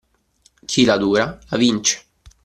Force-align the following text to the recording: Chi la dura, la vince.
Chi 0.65 0.83
la 0.83 0.97
dura, 0.97 1.37
la 1.49 1.57
vince. 1.57 2.05